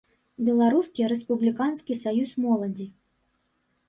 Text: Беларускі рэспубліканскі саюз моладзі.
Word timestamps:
Беларускі 0.45 1.09
рэспубліканскі 1.11 1.97
саюз 2.05 2.31
моладзі. 2.47 2.87